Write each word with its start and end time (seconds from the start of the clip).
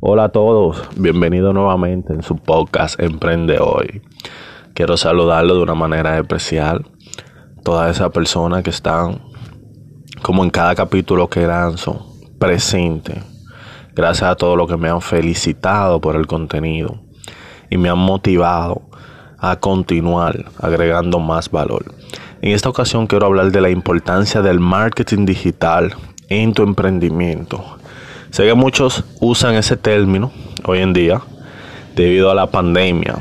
Hola 0.00 0.26
a 0.26 0.28
todos, 0.28 0.80
bienvenido 0.94 1.52
nuevamente 1.52 2.12
en 2.12 2.22
su 2.22 2.36
podcast 2.36 3.00
Emprende 3.00 3.58
Hoy. 3.58 4.00
Quiero 4.72 4.96
saludarlo 4.96 5.56
de 5.56 5.62
una 5.62 5.74
manera 5.74 6.16
especial. 6.16 6.86
Todas 7.64 7.96
esas 7.96 8.12
personas 8.12 8.62
que 8.62 8.70
están, 8.70 9.20
como 10.22 10.44
en 10.44 10.50
cada 10.50 10.76
capítulo 10.76 11.28
que 11.28 11.44
lanzo, 11.48 12.06
presentes. 12.38 13.18
Gracias 13.96 14.30
a 14.30 14.36
todos 14.36 14.56
los 14.56 14.68
que 14.68 14.76
me 14.76 14.88
han 14.88 15.00
felicitado 15.00 16.00
por 16.00 16.14
el 16.14 16.28
contenido 16.28 17.00
y 17.68 17.76
me 17.76 17.88
han 17.88 17.98
motivado 17.98 18.82
a 19.36 19.56
continuar 19.56 20.44
agregando 20.60 21.18
más 21.18 21.50
valor. 21.50 21.86
En 22.40 22.52
esta 22.52 22.68
ocasión 22.68 23.08
quiero 23.08 23.26
hablar 23.26 23.50
de 23.50 23.60
la 23.60 23.70
importancia 23.70 24.42
del 24.42 24.60
marketing 24.60 25.26
digital 25.26 25.92
en 26.28 26.54
tu 26.54 26.62
emprendimiento 26.62 27.77
Sé 28.38 28.44
que 28.44 28.54
muchos 28.54 29.04
usan 29.18 29.56
ese 29.56 29.76
término 29.76 30.30
hoy 30.64 30.78
en 30.78 30.92
día 30.92 31.20
debido 31.96 32.30
a 32.30 32.36
la 32.36 32.46
pandemia 32.46 33.16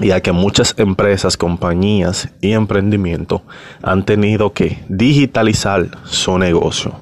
y 0.00 0.10
a 0.12 0.22
que 0.22 0.32
muchas 0.32 0.74
empresas, 0.78 1.36
compañías 1.36 2.30
y 2.40 2.52
emprendimientos 2.52 3.42
han 3.82 4.06
tenido 4.06 4.54
que 4.54 4.82
digitalizar 4.88 5.98
su 6.04 6.38
negocio. 6.38 6.94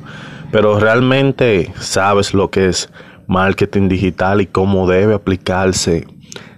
Pero 0.50 0.80
realmente 0.80 1.72
sabes 1.78 2.34
lo 2.34 2.50
que 2.50 2.66
es 2.66 2.90
marketing 3.28 3.88
digital 3.88 4.40
y 4.40 4.46
cómo 4.46 4.88
debe 4.88 5.14
aplicarse 5.14 6.08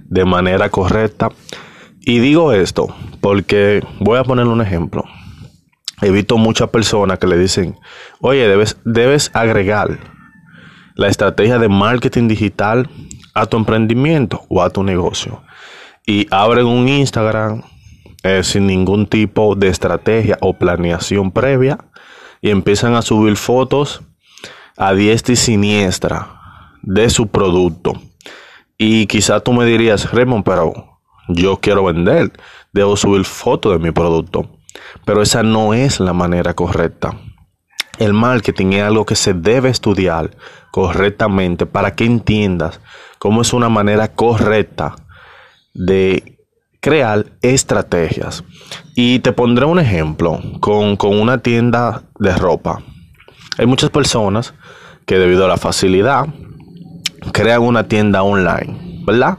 de 0.04 0.24
manera 0.24 0.70
correcta. 0.70 1.28
Y 2.00 2.20
digo 2.20 2.54
esto 2.54 2.96
porque 3.20 3.84
voy 4.00 4.18
a 4.18 4.24
poner 4.24 4.46
un 4.46 4.62
ejemplo. 4.62 5.04
He 6.00 6.10
visto 6.10 6.38
muchas 6.38 6.70
personas 6.70 7.18
que 7.18 7.26
le 7.26 7.36
dicen, 7.36 7.78
oye, 8.22 8.48
debes, 8.48 8.78
debes 8.86 9.30
agregar 9.34 10.11
la 10.94 11.08
estrategia 11.08 11.58
de 11.58 11.68
marketing 11.68 12.28
digital 12.28 12.88
a 13.34 13.46
tu 13.46 13.56
emprendimiento 13.56 14.44
o 14.48 14.62
a 14.62 14.70
tu 14.70 14.82
negocio. 14.82 15.42
Y 16.06 16.26
abren 16.30 16.66
un 16.66 16.88
Instagram 16.88 17.62
eh, 18.22 18.42
sin 18.42 18.66
ningún 18.66 19.06
tipo 19.06 19.54
de 19.54 19.68
estrategia 19.68 20.38
o 20.40 20.54
planeación 20.54 21.30
previa 21.30 21.78
y 22.40 22.50
empiezan 22.50 22.94
a 22.94 23.02
subir 23.02 23.36
fotos 23.36 24.02
a 24.76 24.92
diestra 24.94 25.32
y 25.32 25.36
siniestra 25.36 26.40
de 26.82 27.08
su 27.10 27.28
producto. 27.28 27.94
Y 28.78 29.06
quizá 29.06 29.40
tú 29.40 29.52
me 29.52 29.64
dirías, 29.64 30.10
Raymond, 30.12 30.44
pero 30.44 30.72
yo 31.28 31.58
quiero 31.58 31.84
vender, 31.84 32.32
debo 32.72 32.96
subir 32.96 33.24
fotos 33.24 33.72
de 33.72 33.78
mi 33.78 33.92
producto. 33.92 34.50
Pero 35.04 35.22
esa 35.22 35.42
no 35.42 35.74
es 35.74 36.00
la 36.00 36.12
manera 36.12 36.54
correcta. 36.54 37.16
El 38.02 38.14
marketing 38.14 38.72
es 38.72 38.82
algo 38.82 39.06
que 39.06 39.14
se 39.14 39.32
debe 39.32 39.68
estudiar 39.68 40.32
correctamente 40.72 41.66
para 41.66 41.94
que 41.94 42.04
entiendas 42.04 42.80
cómo 43.20 43.42
es 43.42 43.52
una 43.52 43.68
manera 43.68 44.08
correcta 44.08 44.96
de 45.72 46.36
crear 46.80 47.26
estrategias. 47.42 48.42
Y 48.96 49.20
te 49.20 49.30
pondré 49.30 49.66
un 49.66 49.78
ejemplo 49.78 50.40
con, 50.58 50.98
una 51.00 51.38
tienda 51.38 52.02
de 52.18 52.34
ropa. 52.34 52.82
Hay 53.56 53.66
muchas 53.66 53.90
personas 53.90 54.52
que 55.06 55.20
debido 55.20 55.44
a 55.44 55.48
la 55.48 55.56
facilidad 55.56 56.26
crean 57.32 57.62
una 57.62 57.86
tienda 57.86 58.24
online, 58.24 59.04
¿verdad? 59.06 59.38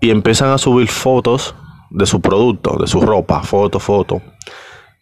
Y 0.00 0.10
empiezan 0.10 0.50
a 0.50 0.58
subir 0.58 0.88
fotos 0.88 1.54
de 1.90 2.06
su 2.06 2.20
producto, 2.20 2.78
de 2.80 2.88
su 2.88 3.00
ropa, 3.00 3.44
foto, 3.44 3.78
foto 3.78 4.20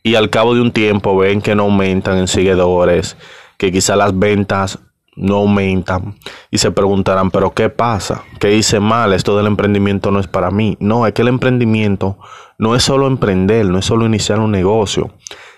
y 0.02 0.14
al 0.14 0.30
cabo 0.30 0.54
de 0.54 0.60
un 0.60 0.72
tiempo 0.72 1.16
ven 1.16 1.42
que 1.42 1.54
no 1.54 1.64
aumentan 1.64 2.18
en 2.18 2.28
seguidores, 2.28 3.16
que 3.58 3.70
quizá 3.70 3.96
las 3.96 4.18
ventas 4.18 4.78
no 5.16 5.36
aumentan 5.36 6.16
y 6.50 6.58
se 6.58 6.70
preguntarán, 6.70 7.30
pero 7.30 7.52
¿qué 7.52 7.68
pasa? 7.68 8.24
¿Qué 8.38 8.54
hice 8.56 8.80
mal? 8.80 9.12
Esto 9.12 9.36
del 9.36 9.46
emprendimiento 9.46 10.10
no 10.10 10.20
es 10.20 10.26
para 10.26 10.50
mí. 10.50 10.76
No, 10.80 11.06
es 11.06 11.12
que 11.12 11.22
el 11.22 11.28
emprendimiento 11.28 12.18
no 12.58 12.74
es 12.74 12.82
solo 12.82 13.06
emprender, 13.06 13.66
no 13.66 13.78
es 13.78 13.84
solo 13.84 14.06
iniciar 14.06 14.40
un 14.40 14.50
negocio, 14.50 15.12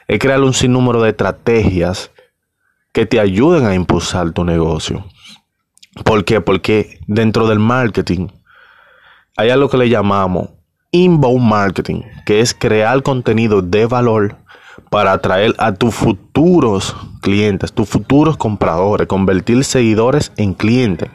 es 0.08 0.18
crear 0.18 0.40
un 0.42 0.54
sinnúmero 0.54 1.02
de 1.02 1.10
estrategias 1.10 2.10
que 2.92 3.06
te 3.06 3.20
ayuden 3.20 3.66
a 3.66 3.74
impulsar 3.74 4.32
tu 4.32 4.44
negocio. 4.44 5.04
¿Por 6.04 6.24
qué? 6.24 6.40
Porque 6.40 6.98
dentro 7.06 7.46
del 7.46 7.58
marketing 7.58 8.28
hay 9.36 9.50
algo 9.50 9.68
que 9.68 9.76
le 9.76 9.88
llamamos 9.88 10.50
inbound 10.92 11.42
marketing, 11.42 12.02
que 12.24 12.40
es 12.40 12.54
crear 12.54 13.02
contenido 13.02 13.62
de 13.62 13.86
valor 13.86 14.36
para 14.90 15.12
atraer 15.12 15.54
a 15.58 15.72
tus 15.72 15.94
futuros 15.94 16.94
clientes, 17.20 17.72
tus 17.72 17.88
futuros 17.88 18.36
compradores, 18.36 19.06
convertir 19.06 19.64
seguidores 19.64 20.32
en 20.36 20.54
clientes. 20.54 21.08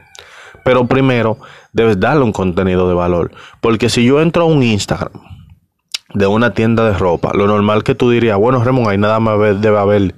Pero 0.63 0.87
primero 0.87 1.37
debes 1.71 1.99
darle 1.99 2.23
un 2.23 2.33
contenido 2.33 2.87
de 2.89 2.95
valor, 2.95 3.31
porque 3.61 3.89
si 3.89 4.03
yo 4.03 4.19
entro 4.21 4.43
a 4.43 4.45
un 4.45 4.63
Instagram 4.63 5.21
de 6.13 6.27
una 6.27 6.53
tienda 6.53 6.85
de 6.85 6.97
ropa, 6.97 7.31
lo 7.33 7.47
normal 7.47 7.83
que 7.83 7.95
tú 7.95 8.09
dirías, 8.09 8.37
bueno, 8.37 8.63
Ramón, 8.63 8.89
ahí 8.89 8.97
nada 8.97 9.19
más 9.19 9.37
debe 9.61 9.77
haber 9.77 10.15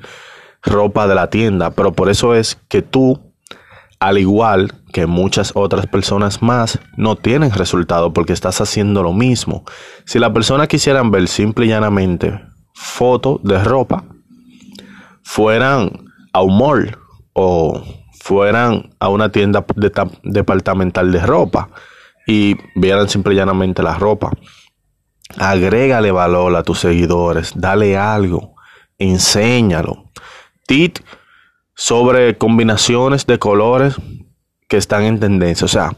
ropa 0.63 1.07
de 1.07 1.15
la 1.15 1.29
tienda, 1.29 1.71
pero 1.71 1.91
por 1.93 2.09
eso 2.09 2.33
es 2.33 2.57
que 2.69 2.81
tú 2.81 3.28
al 3.99 4.17
igual 4.17 4.73
que 4.93 5.05
muchas 5.05 5.51
otras 5.55 5.85
personas 5.87 6.41
más, 6.41 6.79
no 6.95 7.15
tienen 7.15 7.51
resultado 7.51 8.13
porque 8.13 8.33
estás 8.33 8.61
haciendo 8.61 9.03
lo 9.03 9.13
mismo. 9.13 9.65
Si 10.05 10.19
la 10.19 10.31
persona 10.31 10.67
quisieran 10.67 11.11
ver 11.11 11.27
simple 11.27 11.65
y 11.65 11.69
llanamente 11.69 12.41
fotos 12.73 13.41
de 13.43 13.61
ropa, 13.63 14.05
fueran 15.21 15.91
a 16.31 16.41
un 16.41 16.57
mall 16.57 16.97
o 17.33 17.83
fueran 18.19 18.89
a 18.99 19.09
una 19.09 19.31
tienda 19.31 19.65
departamental 20.23 21.11
de 21.11 21.19
ropa 21.19 21.69
y 22.25 22.55
vieran 22.75 23.09
simple 23.09 23.33
y 23.33 23.37
llanamente 23.37 23.83
la 23.83 23.95
ropa. 23.95 24.31
Agrégale 25.37 26.11
valor 26.11 26.55
a 26.55 26.63
tus 26.63 26.79
seguidores, 26.79 27.51
dale 27.55 27.97
algo, 27.97 28.55
enséñalo. 28.97 30.05
Tit 30.65 30.99
sobre 31.79 32.37
combinaciones 32.37 33.25
de 33.25 33.39
colores 33.39 33.95
que 34.67 34.75
están 34.75 35.03
en 35.03 35.17
tendencia. 35.21 35.63
O 35.63 35.69
sea, 35.69 35.95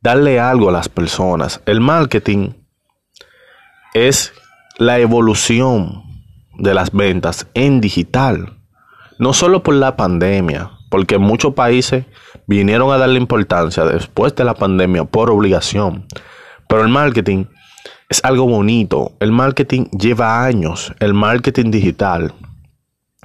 darle 0.00 0.40
algo 0.40 0.70
a 0.70 0.72
las 0.72 0.88
personas. 0.88 1.60
El 1.66 1.82
marketing 1.82 2.54
es 3.92 4.32
la 4.78 4.98
evolución 4.98 6.02
de 6.56 6.72
las 6.72 6.92
ventas 6.92 7.46
en 7.52 7.82
digital. 7.82 8.56
No 9.18 9.34
solo 9.34 9.62
por 9.62 9.74
la 9.74 9.96
pandemia, 9.96 10.70
porque 10.88 11.18
muchos 11.18 11.52
países 11.52 12.06
vinieron 12.46 12.90
a 12.90 12.96
darle 12.96 13.18
importancia 13.18 13.84
después 13.84 14.34
de 14.34 14.44
la 14.44 14.54
pandemia 14.54 15.04
por 15.04 15.30
obligación. 15.30 16.06
Pero 16.68 16.80
el 16.80 16.88
marketing 16.88 17.44
es 18.08 18.24
algo 18.24 18.46
bonito. 18.46 19.12
El 19.20 19.32
marketing 19.32 19.90
lleva 19.90 20.42
años. 20.42 20.94
El 21.00 21.12
marketing 21.12 21.70
digital 21.70 22.32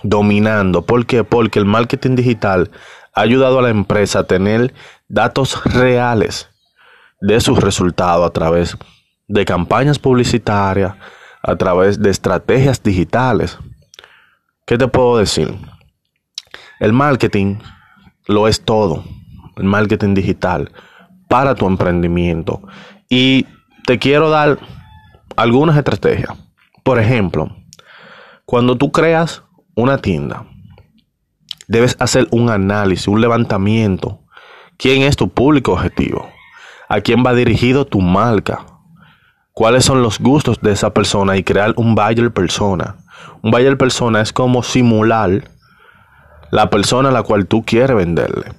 dominando. 0.03 0.85
¿Por 0.85 1.05
qué? 1.05 1.23
Porque 1.23 1.59
el 1.59 1.65
marketing 1.65 2.15
digital 2.15 2.69
ha 3.13 3.21
ayudado 3.21 3.59
a 3.59 3.61
la 3.63 3.69
empresa 3.69 4.19
a 4.19 4.27
tener 4.27 4.73
datos 5.07 5.63
reales 5.65 6.49
de 7.21 7.39
sus 7.39 7.59
resultados 7.59 8.27
a 8.27 8.33
través 8.33 8.77
de 9.27 9.45
campañas 9.45 9.97
publicitarias, 9.97 10.95
a 11.41 11.55
través 11.55 12.01
de 12.01 12.09
estrategias 12.09 12.83
digitales. 12.83 13.57
¿Qué 14.65 14.77
te 14.77 14.87
puedo 14.87 15.17
decir? 15.17 15.57
El 16.79 16.93
marketing 16.93 17.57
lo 18.27 18.47
es 18.47 18.63
todo, 18.63 19.03
el 19.57 19.63
marketing 19.63 20.13
digital 20.13 20.71
para 21.27 21.55
tu 21.55 21.65
emprendimiento. 21.65 22.61
Y 23.09 23.45
te 23.85 23.99
quiero 23.99 24.29
dar 24.29 24.59
algunas 25.35 25.77
estrategias. 25.77 26.37
Por 26.83 26.99
ejemplo, 26.99 27.55
cuando 28.45 28.77
tú 28.77 28.91
creas 28.91 29.43
una 29.75 29.97
tienda, 29.97 30.45
debes 31.67 31.95
hacer 31.99 32.27
un 32.31 32.49
análisis, 32.49 33.07
un 33.07 33.21
levantamiento. 33.21 34.19
¿Quién 34.77 35.01
es 35.03 35.15
tu 35.15 35.29
público 35.29 35.73
objetivo? 35.73 36.29
¿A 36.89 37.01
quién 37.01 37.23
va 37.25 37.33
dirigido 37.33 37.85
tu 37.85 38.01
marca? 38.01 38.65
¿Cuáles 39.53 39.85
son 39.85 40.01
los 40.01 40.19
gustos 40.19 40.59
de 40.61 40.71
esa 40.71 40.93
persona? 40.93 41.37
Y 41.37 41.43
crear 41.43 41.73
un 41.77 41.95
buyer 41.95 42.31
persona. 42.31 42.97
Un 43.41 43.51
buyer 43.51 43.77
persona 43.77 44.21
es 44.21 44.33
como 44.33 44.63
simular 44.63 45.49
la 46.51 46.69
persona 46.69 47.09
a 47.09 47.11
la 47.11 47.23
cual 47.23 47.47
tú 47.47 47.63
quieres 47.63 47.95
venderle. 47.95 48.51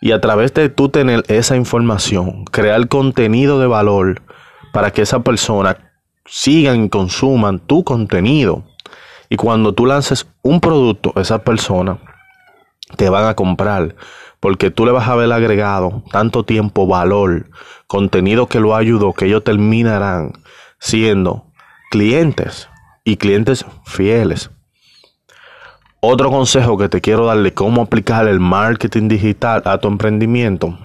Y 0.00 0.12
a 0.12 0.20
través 0.20 0.52
de 0.54 0.68
tú 0.70 0.88
tener 0.88 1.24
esa 1.28 1.56
información, 1.56 2.44
crear 2.46 2.88
contenido 2.88 3.60
de 3.60 3.66
valor 3.66 4.22
para 4.72 4.90
que 4.90 5.02
esa 5.02 5.20
persona 5.20 5.76
sigan 6.26 6.84
y 6.84 6.88
consuman 6.88 7.58
tu 7.58 7.84
contenido. 7.84 8.64
Y 9.30 9.36
cuando 9.36 9.72
tú 9.72 9.86
lances 9.86 10.26
un 10.42 10.60
producto, 10.60 11.14
esa 11.16 11.38
persona 11.38 11.98
te 12.96 13.08
van 13.08 13.24
a 13.24 13.34
comprar 13.34 13.94
porque 14.40 14.70
tú 14.70 14.84
le 14.84 14.92
vas 14.92 15.08
a 15.08 15.12
haber 15.12 15.32
agregado 15.32 16.02
tanto 16.10 16.44
tiempo, 16.44 16.86
valor, 16.86 17.48
contenido 17.86 18.46
que 18.46 18.60
lo 18.60 18.76
ayudó, 18.76 19.14
que 19.14 19.24
ellos 19.24 19.44
terminarán 19.44 20.32
siendo 20.78 21.46
clientes 21.90 22.68
y 23.04 23.16
clientes 23.16 23.64
fieles. 23.86 24.50
Otro 26.00 26.30
consejo 26.30 26.76
que 26.76 26.90
te 26.90 27.00
quiero 27.00 27.24
darle 27.24 27.54
cómo 27.54 27.80
aplicar 27.80 28.28
el 28.28 28.40
marketing 28.40 29.08
digital 29.08 29.62
a 29.64 29.78
tu 29.78 29.88
emprendimiento 29.88 30.78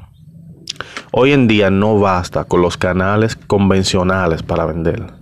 Hoy 1.12 1.32
en 1.32 1.48
día 1.48 1.70
no 1.70 1.98
basta 2.00 2.44
con 2.44 2.62
los 2.62 2.78
canales 2.78 3.36
convencionales 3.36 4.44
para 4.44 4.66
vender. 4.66 5.14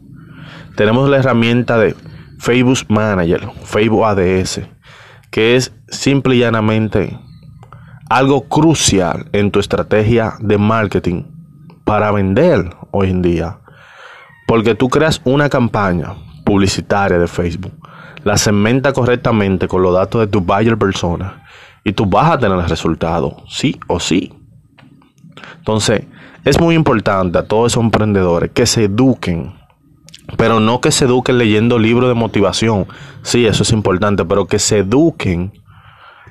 Tenemos 0.76 1.10
la 1.10 1.18
herramienta 1.18 1.78
de 1.78 1.96
Facebook 2.44 2.80
Manager, 2.90 3.50
Facebook 3.64 4.04
ADS, 4.04 4.60
que 5.32 5.56
es 5.56 5.74
simple 5.88 6.36
y 6.36 6.40
llanamente 6.40 7.18
algo 8.10 8.50
crucial 8.50 9.30
en 9.32 9.50
tu 9.50 9.62
estrategia 9.62 10.34
de 10.42 10.58
marketing 10.58 11.24
para 11.86 12.12
vender 12.12 12.76
hoy 12.92 13.12
en 13.12 13.22
día. 13.22 13.60
Porque 14.46 14.76
tú 14.76 14.90
creas 14.90 15.22
una 15.24 15.48
campaña 15.48 16.16
publicitaria 16.44 17.18
de 17.18 17.30
Facebook, 17.30 17.72
la 18.26 18.36
segmenta 18.36 18.92
correctamente 18.92 19.70
con 19.70 19.82
los 19.82 19.94
datos 19.94 20.20
de 20.20 20.28
tu 20.28 20.42
buyer 20.42 20.78
persona 20.78 21.46
y 21.86 21.94
tú 21.94 22.06
vas 22.06 22.30
a 22.30 22.38
tener 22.38 22.60
el 22.60 22.68
resultado, 22.68 23.38
sí 23.48 23.80
o 23.88 24.02
sí. 24.02 24.34
Entonces, 25.60 26.08
es 26.44 26.60
muy 26.60 26.76
importante 26.76 27.38
a 27.38 27.48
todos 27.48 27.72
esos 27.72 27.86
emprendedores 27.86 28.52
que 28.52 28.66
se 28.66 28.84
eduquen, 28.84 29.54
pero 30.38 30.60
no 30.60 30.82
que 30.82 30.92
se 30.92 31.06
eduquen 31.06 31.38
leyendo 31.38 31.80
libros 31.80 32.10
de 32.10 32.16
motivación, 32.16 32.88
sí, 33.22 33.46
eso 33.46 33.64
es 33.64 33.72
importante, 33.72 34.26
pero 34.26 34.48
que 34.48 34.60
se 34.60 34.80
eduquen 34.80 35.54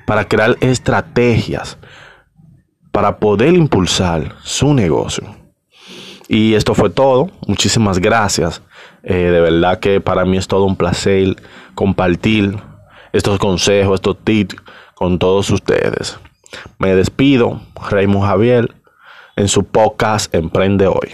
para 0.05 0.27
crear 0.27 0.57
estrategias 0.61 1.77
para 2.91 3.17
poder 3.17 3.55
impulsar 3.55 4.35
su 4.43 4.73
negocio. 4.73 5.35
Y 6.27 6.53
esto 6.53 6.75
fue 6.75 6.89
todo. 6.89 7.29
Muchísimas 7.47 7.99
gracias. 7.99 8.61
Eh, 9.03 9.15
de 9.15 9.41
verdad 9.41 9.79
que 9.79 9.99
para 9.99 10.25
mí 10.25 10.37
es 10.37 10.47
todo 10.47 10.65
un 10.65 10.75
placer 10.75 11.35
compartir 11.75 12.55
estos 13.11 13.39
consejos, 13.39 13.95
estos 13.95 14.17
tips 14.23 14.55
con 14.93 15.19
todos 15.19 15.49
ustedes. 15.49 16.17
Me 16.77 16.95
despido, 16.95 17.61
Raymond 17.89 18.25
Javier, 18.25 18.75
en 19.35 19.47
su 19.47 19.63
podcast 19.63 20.33
Emprende 20.33 20.87
Hoy. 20.87 21.13